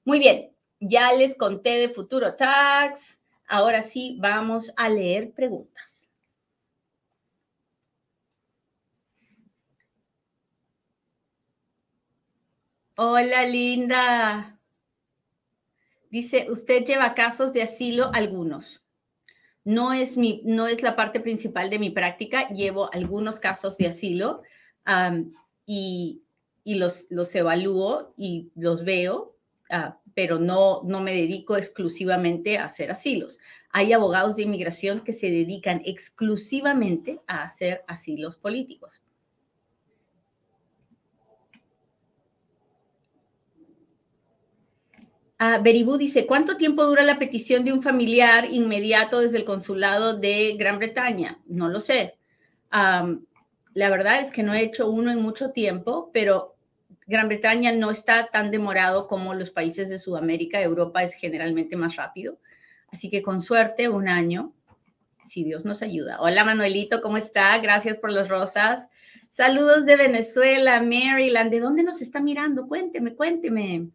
Muy 0.05 0.21
bien, 0.21 0.52
ya 0.79 1.12
les 1.12 1.35
conté 1.35 1.79
de 1.79 1.88
Futuro 1.88 2.35
Tax. 2.35 3.19
Ahora 3.49 3.83
sí, 3.83 4.17
vamos 4.21 4.73
a 4.76 4.88
leer 4.88 5.33
preguntas. 5.33 6.09
Hola, 12.97 13.47
linda. 13.47 14.59
Dice, 16.11 16.50
usted 16.50 16.85
lleva 16.85 17.14
casos 17.14 17.52
de 17.55 17.62
asilo 17.62 18.11
algunos. 18.12 18.83
No 19.71 19.93
es, 19.93 20.17
mi, 20.17 20.43
no 20.45 20.67
es 20.67 20.83
la 20.83 20.97
parte 20.97 21.21
principal 21.21 21.71
de 21.71 21.79
mi 21.79 21.91
práctica. 21.91 22.49
Llevo 22.49 22.93
algunos 22.93 23.39
casos 23.39 23.77
de 23.77 23.87
asilo 23.87 24.43
y, 25.65 26.23
los, 26.65 27.07
evalúo 27.37 28.12
y 28.17 28.50
los 28.57 28.85
veo, 28.85 29.37
ah, 29.71 29.97
pero 30.12 30.41
no, 30.41 30.83
no 30.83 31.00
me 31.00 31.12
dedico 31.12 31.57
exclusivamente 31.57 32.59
a 32.59 32.65
hacer 32.65 32.91
asilos. 32.91 33.39
Hay 33.71 33.93
abogados 33.93 34.35
de 34.35 34.43
inmigración 34.43 35.05
que 35.05 35.12
se 35.12 35.31
dedican 35.31 35.83
exclusivamente 35.85 37.21
a 37.29 37.45
hacer 37.45 37.85
asilos 37.87 38.35
políticos. 38.35 39.03
Ah, 45.42 45.56
Beribú 45.56 45.97
dice, 45.97 46.26
¿cuánto 46.26 46.59
tiempo 46.59 46.85
dura 46.85 47.02
la 47.02 47.18
petición 47.18 47.64
de 47.64 47.73
un 47.73 47.80
familiar 47.80 48.44
inmediato 48.50 49.20
desde 49.20 49.38
el 49.38 49.47
consulado 49.47 50.18
de 50.18 50.54
Gran 50.59 50.78
Bretaña? 50.78 51.38
No 51.47 51.70
lo 51.70 51.80
sé. 51.80 52.18
la 52.70 53.88
verdad 53.88 54.20
es 54.20 54.30
que 54.32 54.42
no 54.42 54.52
he 54.52 54.62
hecho 54.62 54.90
uno 54.90 55.11
en 55.11 55.23
mucho 55.23 55.50
tiempo, 55.52 56.11
pero 56.12 56.56
Gran 57.06 57.28
Bretaña 57.28 57.73
no 57.73 57.90
está 57.90 58.26
tan 58.26 58.50
demorado 58.50 59.06
como 59.06 59.32
los 59.32 59.50
países 59.50 59.88
de 59.88 59.99
Sudamérica. 59.99 60.61
Europa 60.61 61.02
es 61.02 61.14
generalmente 61.14 61.75
más 61.75 61.97
rápido. 61.97 62.38
Así 62.92 63.09
que 63.09 63.23
con 63.23 63.40
suerte, 63.40 63.88
un 63.88 64.09
año, 64.09 64.52
si 65.25 65.42
Dios 65.42 65.64
nos 65.64 65.80
ayuda. 65.80 66.20
Hola 66.20 66.44
Manuelito, 66.44 67.00
¿cómo 67.00 67.16
está? 67.16 67.59
Gracias 67.61 67.97
por 67.97 68.12
las 68.12 68.28
rosas. 68.28 68.90
Saludos 69.30 69.87
de 69.87 69.97
Venezuela, 69.97 70.82
Maryland. 70.82 71.50
¿De 71.50 71.61
dónde 71.61 71.82
nos 71.82 72.02
está 72.02 72.20
mirando? 72.20 72.68
Cuénteme, 72.68 73.14
cuénteme. 73.14 73.88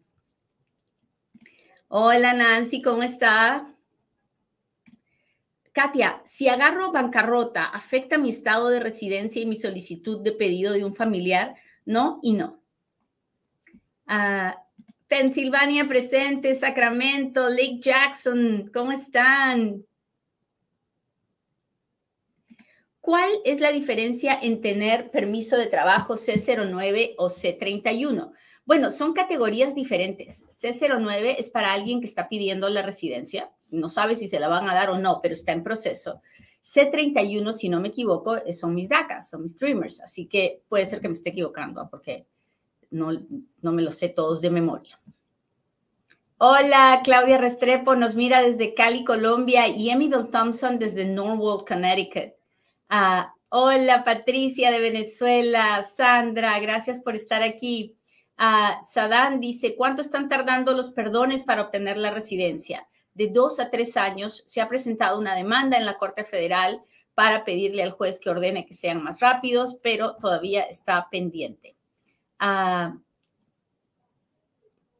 Hola 1.88 2.34
Nancy, 2.34 2.82
¿cómo 2.82 3.04
está? 3.04 3.72
Katia, 5.70 6.20
si 6.24 6.48
agarro 6.48 6.90
bancarrota, 6.90 7.66
¿afecta 7.66 8.18
mi 8.18 8.30
estado 8.30 8.70
de 8.70 8.80
residencia 8.80 9.40
y 9.40 9.46
mi 9.46 9.54
solicitud 9.54 10.20
de 10.20 10.32
pedido 10.32 10.72
de 10.72 10.84
un 10.84 10.94
familiar? 10.94 11.54
No 11.84 12.18
y 12.22 12.32
no. 12.32 12.60
Ah, 14.08 14.60
Pensilvania 15.06 15.86
presente, 15.86 16.54
Sacramento, 16.54 17.48
Lake 17.48 17.78
Jackson, 17.80 18.68
¿cómo 18.74 18.90
están? 18.90 19.86
¿Cuál 23.00 23.30
es 23.44 23.60
la 23.60 23.70
diferencia 23.70 24.36
en 24.42 24.60
tener 24.60 25.12
permiso 25.12 25.56
de 25.56 25.68
trabajo 25.68 26.14
C09 26.14 27.14
o 27.18 27.28
C31? 27.28 28.32
Bueno, 28.66 28.90
son 28.90 29.12
categorías 29.12 29.74
diferentes. 29.76 30.44
C09 30.48 31.36
es 31.38 31.50
para 31.50 31.72
alguien 31.72 32.00
que 32.00 32.06
está 32.06 32.28
pidiendo 32.28 32.68
la 32.68 32.82
residencia, 32.82 33.50
no 33.70 33.88
sabe 33.88 34.16
si 34.16 34.28
se 34.28 34.40
la 34.40 34.48
van 34.48 34.68
a 34.68 34.74
dar 34.74 34.90
o 34.90 34.98
no, 34.98 35.20
pero 35.22 35.34
está 35.34 35.52
en 35.52 35.62
proceso. 35.62 36.20
C31, 36.62 37.52
si 37.52 37.68
no 37.68 37.80
me 37.80 37.88
equivoco, 37.88 38.36
son 38.52 38.74
mis 38.74 38.88
DACAs, 38.88 39.30
son 39.30 39.44
mis 39.44 39.52
streamers, 39.52 40.00
así 40.00 40.26
que 40.26 40.62
puede 40.68 40.84
ser 40.84 41.00
que 41.00 41.08
me 41.08 41.14
esté 41.14 41.30
equivocando 41.30 41.88
porque 41.88 42.26
no, 42.90 43.12
no 43.62 43.72
me 43.72 43.82
lo 43.82 43.92
sé 43.92 44.08
todos 44.08 44.40
de 44.40 44.50
memoria. 44.50 45.00
Hola, 46.38 47.00
Claudia 47.04 47.38
Restrepo 47.38 47.94
nos 47.94 48.16
mira 48.16 48.42
desde 48.42 48.74
Cali, 48.74 49.04
Colombia 49.04 49.68
y 49.68 49.90
Emily 49.90 50.28
Thompson 50.30 50.78
desde 50.78 51.04
Norwalk, 51.04 51.66
Connecticut. 51.68 52.34
Ah, 52.88 53.32
hola, 53.48 54.04
Patricia 54.04 54.70
de 54.70 54.80
Venezuela, 54.80 55.82
Sandra, 55.82 56.58
gracias 56.58 57.00
por 57.00 57.14
estar 57.14 57.42
aquí. 57.42 57.95
Uh, 58.38 58.84
Sadán 58.84 59.40
dice, 59.40 59.76
¿cuánto 59.76 60.02
están 60.02 60.28
tardando 60.28 60.72
los 60.72 60.90
perdones 60.90 61.42
para 61.42 61.62
obtener 61.62 61.96
la 61.96 62.10
residencia? 62.10 62.86
De 63.14 63.28
dos 63.28 63.58
a 63.60 63.70
tres 63.70 63.96
años 63.96 64.42
se 64.46 64.60
ha 64.60 64.68
presentado 64.68 65.18
una 65.18 65.34
demanda 65.34 65.78
en 65.78 65.86
la 65.86 65.96
Corte 65.96 66.24
Federal 66.24 66.82
para 67.14 67.46
pedirle 67.46 67.82
al 67.82 67.92
juez 67.92 68.20
que 68.20 68.28
ordene 68.28 68.66
que 68.66 68.74
sean 68.74 69.02
más 69.02 69.20
rápidos, 69.20 69.78
pero 69.82 70.16
todavía 70.16 70.64
está 70.64 71.08
pendiente. 71.10 71.76
Ah, 72.38 72.98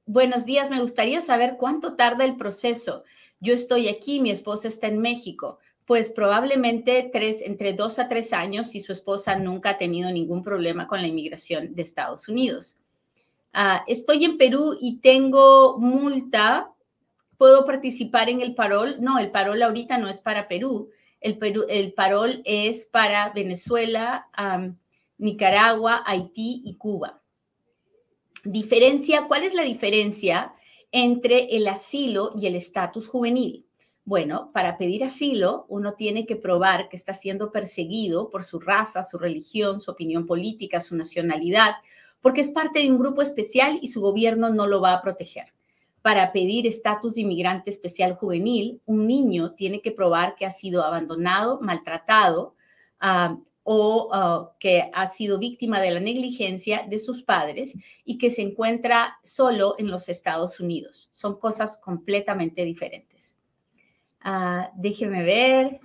buenos 0.06 0.46
días, 0.46 0.70
me 0.70 0.80
gustaría 0.80 1.20
saber 1.20 1.56
cuánto 1.58 1.94
tarda 1.94 2.24
el 2.24 2.36
proceso. 2.36 3.04
yo 3.38 3.52
estoy 3.52 3.88
aquí, 3.88 4.18
mi 4.18 4.30
esposa 4.30 4.68
está 4.68 4.86
en 4.86 4.98
México. 4.98 5.58
Pues 5.84 6.08
probablemente 6.08 7.10
tres, 7.12 7.42
entre 7.42 7.74
dos 7.74 7.98
a 7.98 8.08
tres 8.08 8.32
años 8.32 8.68
si 8.68 8.80
su 8.80 8.92
esposa 8.92 9.38
nunca 9.38 9.70
ha 9.70 9.78
tenido 9.78 10.10
ningún 10.10 10.42
problema 10.42 10.88
con 10.88 11.02
la 11.02 11.08
inmigración 11.08 11.74
de 11.74 11.82
Estados 11.82 12.28
Unidos. 12.28 12.78
Ah, 13.58 13.84
estoy 13.86 14.22
en 14.26 14.36
Perú 14.36 14.76
y 14.78 14.98
tengo 14.98 15.78
multa. 15.78 16.74
¿Puedo 17.38 17.64
participar 17.64 18.28
en 18.28 18.42
el 18.42 18.54
parol? 18.54 18.96
No, 19.00 19.18
el 19.18 19.30
parol 19.30 19.62
ahorita 19.62 19.96
no 19.96 20.10
es 20.10 20.20
para 20.20 20.46
Perú. 20.46 20.90
El, 21.22 21.38
Perú, 21.38 21.64
el 21.66 21.94
parol 21.94 22.42
es 22.44 22.84
para 22.84 23.30
Venezuela, 23.30 24.26
Nicaragua, 25.16 26.02
Haití 26.04 26.64
y 26.66 26.74
Cuba. 26.74 27.22
Diferencia, 28.44 29.24
¿cuál 29.26 29.42
es 29.42 29.54
la 29.54 29.62
diferencia 29.62 30.52
entre 30.92 31.56
el 31.56 31.66
asilo 31.66 32.34
y 32.36 32.48
el 32.48 32.56
estatus 32.56 33.08
juvenil? 33.08 33.64
Bueno, 34.04 34.50
para 34.52 34.76
pedir 34.76 35.02
asilo 35.02 35.64
uno 35.70 35.94
tiene 35.94 36.26
que 36.26 36.36
probar 36.36 36.90
que 36.90 36.96
está 36.96 37.14
siendo 37.14 37.50
perseguido 37.50 38.28
por 38.28 38.44
su 38.44 38.60
raza, 38.60 39.02
su 39.02 39.16
religión, 39.16 39.80
su 39.80 39.92
opinión 39.92 40.26
política, 40.26 40.82
su 40.82 40.94
nacionalidad, 40.94 41.72
porque 42.20 42.40
es 42.40 42.50
parte 42.50 42.80
de 42.80 42.90
un 42.90 42.98
grupo 42.98 43.22
especial 43.22 43.78
y 43.82 43.88
su 43.88 44.00
gobierno 44.00 44.50
no 44.50 44.66
lo 44.66 44.80
va 44.80 44.92
a 44.94 45.02
proteger. 45.02 45.52
Para 46.02 46.32
pedir 46.32 46.66
estatus 46.66 47.14
de 47.14 47.22
inmigrante 47.22 47.70
especial 47.70 48.14
juvenil, 48.14 48.80
un 48.86 49.06
niño 49.06 49.52
tiene 49.54 49.80
que 49.80 49.90
probar 49.90 50.34
que 50.36 50.46
ha 50.46 50.50
sido 50.50 50.84
abandonado, 50.84 51.60
maltratado, 51.60 52.54
ah, 53.00 53.36
o 53.68 54.10
uh, 54.14 54.56
que 54.60 54.92
ha 54.94 55.08
sido 55.08 55.40
víctima 55.40 55.80
de 55.80 55.90
la 55.90 55.98
negligencia 55.98 56.86
de 56.88 57.00
sus 57.00 57.24
padres 57.24 57.74
y 58.04 58.16
que 58.16 58.30
se 58.30 58.42
encuentra 58.42 59.18
solo 59.24 59.74
en 59.78 59.90
los 59.90 60.08
Estados 60.08 60.60
Unidos. 60.60 61.08
Son 61.10 61.36
cosas 61.40 61.76
completamente 61.76 62.64
diferentes. 62.64 63.36
Uh, 64.24 64.70
déjeme 64.76 65.24
ver. 65.24 65.80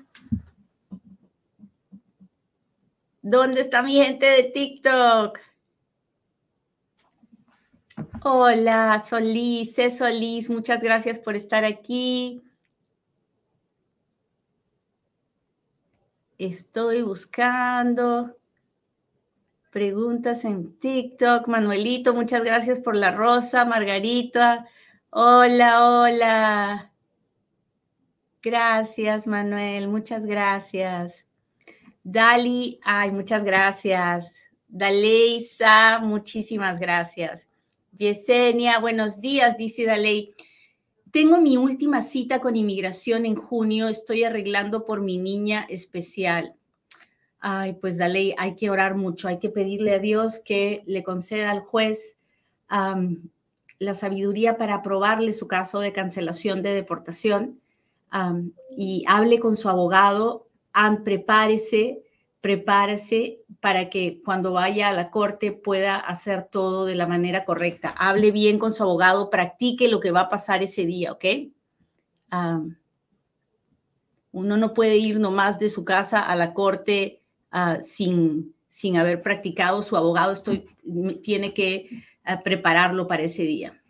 ¿Dónde 3.23 3.61
está 3.61 3.81
mi 3.81 3.95
gente 3.95 4.27
de 4.27 4.43
TikTok? 4.43 5.39
Hola, 8.23 9.03
Solís, 9.07 9.75
Solís, 9.97 10.49
muchas 10.49 10.81
gracias 10.81 11.19
por 11.19 11.35
estar 11.35 11.65
aquí. 11.65 12.43
Estoy 16.37 17.01
buscando 17.03 18.35
preguntas 19.69 20.43
en 20.45 20.77
TikTok. 20.79 21.47
Manuelito, 21.47 22.13
muchas 22.13 22.43
gracias 22.43 22.79
por 22.79 22.95
la 22.95 23.11
rosa. 23.11 23.65
Margarita, 23.65 24.67
hola, 25.09 25.89
hola. 25.89 26.91
Gracias, 28.41 29.27
Manuel, 29.27 29.87
muchas 29.87 30.25
gracias. 30.25 31.25
Dali, 32.03 32.79
ay, 32.83 33.11
muchas 33.11 33.43
gracias. 33.43 34.33
Daleisa, 34.67 35.99
muchísimas 35.99 36.79
gracias. 36.79 37.50
Yesenia, 37.97 38.79
buenos 38.79 39.19
días, 39.19 39.57
dice 39.57 39.85
Dalei. 39.85 40.33
Tengo 41.11 41.41
mi 41.41 41.57
última 41.57 42.01
cita 42.01 42.39
con 42.39 42.55
inmigración 42.55 43.25
en 43.25 43.35
junio. 43.35 43.89
Estoy 43.89 44.23
arreglando 44.23 44.85
por 44.85 45.01
mi 45.01 45.17
niña 45.17 45.65
especial. 45.69 46.55
Ay, 47.39 47.73
pues 47.73 47.97
dale, 47.97 48.33
hay 48.37 48.55
que 48.55 48.69
orar 48.69 48.95
mucho. 48.95 49.27
Hay 49.27 49.39
que 49.39 49.49
pedirle 49.49 49.95
a 49.95 49.99
Dios 49.99 50.39
que 50.39 50.83
le 50.85 51.03
conceda 51.03 51.51
al 51.51 51.59
juez 51.59 52.17
la 53.79 53.93
sabiduría 53.93 54.57
para 54.57 54.75
aprobarle 54.75 55.33
su 55.33 55.49
caso 55.49 55.81
de 55.81 55.91
cancelación 55.91 56.61
de 56.61 56.73
deportación 56.73 57.59
y 58.77 59.03
hable 59.05 59.39
con 59.39 59.57
su 59.57 59.67
abogado. 59.67 60.47
prepárese 61.03 62.03
prepárese 62.39 63.40
para 63.61 63.89
que 63.89 64.21
cuando 64.25 64.53
vaya 64.53 64.89
a 64.89 64.93
la 64.93 65.11
corte 65.11 65.51
pueda 65.51 65.95
hacer 65.95 66.47
todo 66.51 66.85
de 66.85 66.95
la 66.95 67.05
manera 67.05 67.45
correcta. 67.45 67.93
Hable 67.95 68.31
bien 68.31 68.57
con 68.57 68.73
su 68.73 68.81
abogado, 68.81 69.29
practique 69.29 69.87
lo 69.87 69.99
que 69.99 70.11
va 70.11 70.21
a 70.21 70.29
pasar 70.29 70.63
ese 70.63 70.85
día, 70.85 71.11
¿ok? 71.13 71.25
uno 74.31 74.55
no 74.55 74.73
puede 74.73 74.95
ir 74.95 75.19
nomás 75.19 75.59
de 75.59 75.69
su 75.69 75.83
casa 75.83 76.21
a 76.21 76.33
la 76.37 76.53
corte 76.53 77.21
ah, 77.51 77.79
sin, 77.81 78.55
sin 78.69 78.95
haber 78.95 79.21
practicado. 79.21 79.83
Su 79.83 79.97
abogado 79.97 80.31
estoy, 80.31 80.65
tiene 81.21 81.53
que 81.53 81.89
ah, 82.23 82.41
prepararlo 82.41 83.05
para 83.05 83.23
ese 83.23 83.43
día. 83.43 83.83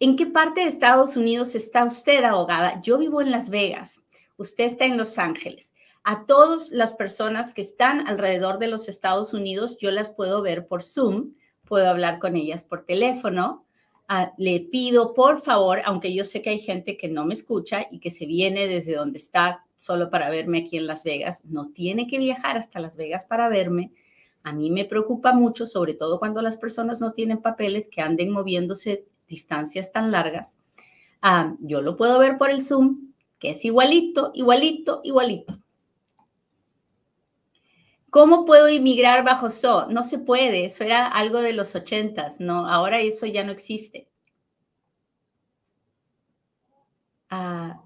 ¿En 0.00 0.16
qué 0.16 0.26
parte 0.26 0.60
de 0.60 0.66
Estados 0.66 1.16
Unidos 1.16 1.54
está 1.54 1.82
usted, 1.82 2.22
abogada? 2.22 2.82
Yo 2.82 2.98
vivo 2.98 3.22
en 3.22 3.30
Las 3.30 3.48
Vegas. 3.48 4.02
Usted 4.36 4.64
está 4.64 4.84
en 4.84 4.98
Los 4.98 5.18
Ángeles. 5.18 5.72
A 6.04 6.26
todas 6.26 6.68
las 6.68 6.92
personas 6.92 7.54
que 7.54 7.62
están 7.62 8.06
alrededor 8.06 8.58
de 8.58 8.68
los 8.68 8.90
Estados 8.90 9.32
Unidos, 9.32 9.78
yo 9.78 9.90
las 9.92 10.10
puedo 10.10 10.42
ver 10.42 10.66
por 10.66 10.82
Zoom, 10.82 11.32
puedo 11.64 11.88
hablar 11.88 12.18
con 12.18 12.36
ellas 12.36 12.64
por 12.64 12.84
teléfono, 12.84 13.64
Ah, 14.10 14.32
le 14.38 14.60
pido, 14.60 15.12
por 15.12 15.38
favor, 15.38 15.82
aunque 15.84 16.14
yo 16.14 16.24
sé 16.24 16.40
que 16.40 16.48
hay 16.48 16.58
gente 16.58 16.96
que 16.96 17.08
no 17.08 17.26
me 17.26 17.34
escucha 17.34 17.86
y 17.90 17.98
que 17.98 18.10
se 18.10 18.24
viene 18.24 18.66
desde 18.66 18.94
donde 18.94 19.18
está 19.18 19.66
solo 19.76 20.08
para 20.08 20.30
verme 20.30 20.60
aquí 20.60 20.78
en 20.78 20.86
Las 20.86 21.04
Vegas, 21.04 21.44
no 21.44 21.68
tiene 21.68 22.06
que 22.06 22.16
viajar 22.16 22.56
hasta 22.56 22.80
Las 22.80 22.96
Vegas 22.96 23.26
para 23.26 23.50
verme. 23.50 23.92
A 24.42 24.54
mí 24.54 24.70
me 24.70 24.86
preocupa 24.86 25.34
mucho, 25.34 25.66
sobre 25.66 25.92
todo 25.92 26.18
cuando 26.18 26.40
las 26.40 26.56
personas 26.56 27.02
no 27.02 27.12
tienen 27.12 27.42
papeles 27.42 27.90
que 27.90 28.00
anden 28.00 28.30
moviéndose 28.30 29.04
distancias 29.28 29.92
tan 29.92 30.10
largas. 30.10 30.56
Ah, 31.20 31.54
yo 31.60 31.82
lo 31.82 31.96
puedo 31.96 32.18
ver 32.18 32.38
por 32.38 32.48
el 32.48 32.62
Zoom, 32.62 33.12
que 33.38 33.50
es 33.50 33.64
igualito, 33.66 34.30
igualito, 34.34 35.02
igualito. 35.04 35.58
¿Cómo 38.10 38.46
puedo 38.46 38.68
inmigrar 38.68 39.24
bajo 39.24 39.46
SO? 39.50 39.86
No 39.90 40.02
se 40.02 40.18
puede, 40.18 40.64
eso 40.64 40.82
era 40.84 41.06
algo 41.06 41.38
de 41.40 41.52
los 41.52 41.74
ochentas, 41.74 42.40
no, 42.40 42.66
ahora 42.66 43.00
eso 43.00 43.26
ya 43.26 43.44
no 43.44 43.52
existe. 43.52 44.08
Ah. 47.30 47.82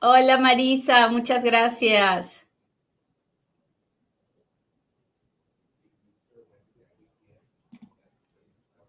Hola 0.00 0.38
Marisa, 0.38 1.08
muchas 1.08 1.42
gracias. 1.44 2.46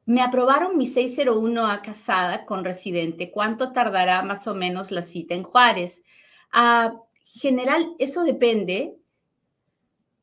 Me 0.05 0.21
aprobaron 0.21 0.77
mi 0.77 0.85
601 0.85 1.67
a 1.67 1.81
casada 1.81 2.45
con 2.45 2.63
residente. 2.63 3.31
¿Cuánto 3.31 3.71
tardará 3.73 4.21
más 4.21 4.47
o 4.47 4.53
menos 4.53 4.91
la 4.91 5.01
cita 5.01 5.33
en 5.33 5.43
Juárez? 5.43 6.03
Ah, 6.51 7.01
general, 7.39 7.95
eso 7.99 8.23
depende 8.23 8.95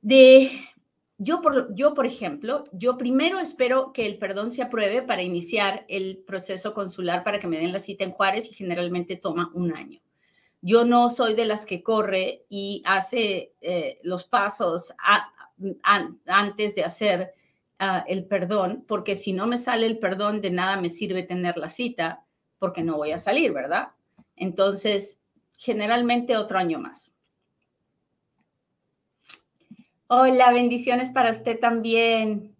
de 0.00 0.50
yo 1.18 1.40
por, 1.40 1.72
yo, 1.74 1.94
por 1.94 2.04
ejemplo, 2.04 2.64
yo 2.72 2.98
primero 2.98 3.38
espero 3.38 3.92
que 3.92 4.06
el 4.06 4.18
perdón 4.18 4.50
se 4.50 4.62
apruebe 4.62 5.02
para 5.02 5.22
iniciar 5.22 5.84
el 5.88 6.18
proceso 6.26 6.74
consular 6.74 7.22
para 7.22 7.38
que 7.38 7.46
me 7.46 7.58
den 7.58 7.70
la 7.70 7.78
cita 7.78 8.02
en 8.02 8.10
Juárez 8.10 8.50
y 8.50 8.54
generalmente 8.54 9.16
toma 9.16 9.52
un 9.54 9.72
año. 9.72 10.00
Yo 10.62 10.84
no 10.84 11.10
soy 11.10 11.34
de 11.34 11.44
las 11.44 11.64
que 11.64 11.82
corre 11.82 12.44
y 12.48 12.82
hace 12.84 13.52
eh, 13.60 14.00
los 14.02 14.24
pasos 14.24 14.92
antes 16.24 16.74
de 16.74 16.84
hacer 16.84 17.34
ah, 17.78 18.04
el 18.08 18.26
perdón, 18.26 18.84
porque 18.88 19.14
si 19.14 19.32
no 19.32 19.46
me 19.46 19.58
sale 19.58 19.86
el 19.86 20.00
perdón, 20.00 20.40
de 20.40 20.50
nada 20.50 20.80
me 20.80 20.88
sirve 20.88 21.22
tener 21.22 21.56
la 21.56 21.70
cita 21.70 22.24
porque 22.58 22.82
no 22.82 22.96
voy 22.96 23.12
a 23.12 23.20
salir, 23.20 23.52
¿verdad? 23.52 23.90
Entonces, 24.34 25.20
generalmente 25.58 26.36
otro 26.36 26.58
año 26.58 26.78
más. 26.78 27.12
Hola, 30.08 30.52
bendiciones 30.52 31.10
para 31.10 31.30
usted 31.30 31.58
también. 31.58 32.54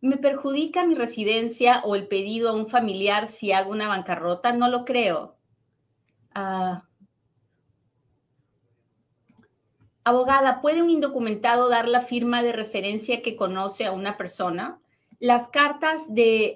¿Me 0.00 0.16
perjudica 0.16 0.86
mi 0.86 0.94
residencia 0.94 1.82
o 1.84 1.94
el 1.94 2.08
pedido 2.08 2.48
a 2.48 2.52
un 2.54 2.66
familiar 2.66 3.28
si 3.28 3.52
hago 3.52 3.70
una 3.70 3.88
bancarrota? 3.88 4.52
No 4.52 4.68
lo 4.68 4.84
creo. 4.86 5.36
Ah. 6.34 6.89
Abogada, 10.04 10.60
¿puede 10.60 10.82
un 10.82 10.90
indocumentado 10.90 11.68
dar 11.68 11.88
la 11.88 12.00
firma 12.00 12.42
de 12.42 12.52
referencia 12.52 13.22
que 13.22 13.36
conoce 13.36 13.84
a 13.84 13.92
una 13.92 14.16
persona? 14.16 14.80
Las 15.18 15.48
cartas 15.48 16.08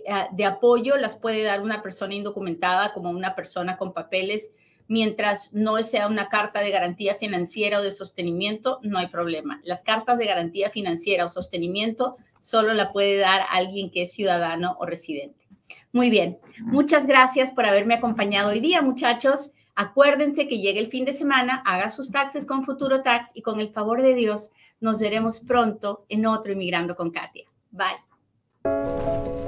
ah, 0.09 0.29
de, 0.33 0.45
apoyo 0.47 0.97
las 0.97 1.17
puede 1.17 1.43
dar 1.43 1.61
una 1.61 1.83
persona 1.83 2.15
indocumentada 2.15 2.95
como 2.95 3.11
una 3.11 3.35
persona 3.35 3.77
con 3.77 3.93
papeles. 3.93 4.53
Mientras 4.87 5.53
no 5.53 5.83
sea 5.83 6.09
una 6.09 6.29
carta 6.29 6.61
de 6.61 6.71
garantía 6.71 7.15
financiera 7.15 7.79
o 7.79 7.83
de 7.83 7.91
sostenimiento, 7.91 8.81
no 8.83 8.99
hay 8.99 9.09
problema. 9.09 9.61
Las 9.65 9.83
cartas 9.83 10.19
de 10.19 10.27
garantía 10.27 10.71
financiera 10.71 11.25
o 11.25 11.29
sostenimiento 11.29 12.17
solo 12.41 12.75
la 12.75 12.93
puede 12.93 13.19
dar 13.19 13.43
alguien 13.51 13.91
que 13.91 14.03
es 14.03 14.13
ciudadano 14.13 14.77
o 14.79 14.85
residente. 14.85 15.47
Muy 15.93 16.11
bien, 16.11 16.39
muchas 16.61 17.07
gracias 17.07 17.53
por 17.53 17.65
haberme 17.65 17.95
acompañado 17.95 18.51
hoy 18.51 18.61
día, 18.61 18.83
muchachos. 18.83 19.53
Acuérdense 19.77 20.47
que 20.47 20.59
llegue 20.59 20.81
el 20.81 20.89
fin 20.89 21.05
de 21.05 21.13
semana, 21.13 21.63
haga 21.67 21.91
sus 21.91 22.11
taxes 22.11 22.47
con 22.47 22.65
Futuro 22.65 23.03
Tax 23.03 23.33
y 23.35 23.43
con 23.43 23.61
el 23.61 23.69
favor 23.69 24.03
de 24.03 24.15
Dios 24.15 24.51
nos 24.81 24.99
veremos 25.01 25.41
pronto 25.41 26.05
en 26.09 26.27
otro 26.27 26.53
Inmigrando 26.53 26.95
con 26.95 27.11
Katia. 27.11 27.47
Bye. 27.71 29.44